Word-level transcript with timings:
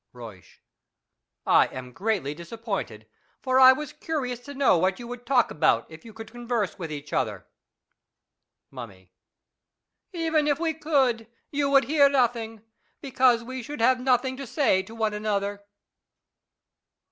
Euysch. 0.15 0.57
I 1.45 1.67
am 1.67 1.91
greatly 1.91 2.33
disappointed, 2.33 3.07
for 3.39 3.59
I 3.59 3.71
was 3.71 3.93
curious 3.93 4.39
to 4.39 4.55
know 4.55 4.75
what 4.75 4.97
you 4.97 5.05
would 5.07 5.27
talk 5.27 5.51
about 5.51 5.85
if 5.91 6.03
you 6.03 6.11
could 6.11 6.31
con 6.31 6.47
verse 6.47 6.79
with 6.79 6.91
each 6.91 7.13
other. 7.13 7.45
Mummy. 8.71 9.13
Even 10.11 10.47
if 10.47 10.59
we 10.59 10.73
could 10.73 11.17
do 11.19 11.23
so, 11.25 11.29
you 11.51 11.69
would 11.69 11.83
hear 11.83 12.09
nothing, 12.09 12.63
because 12.99 13.43
we 13.43 13.61
should 13.61 13.79
have 13.79 13.99
nothing 13.99 14.35
to 14.37 14.47
say 14.47 14.81
to 14.81 14.95
one 14.95 15.13
another. 15.13 15.63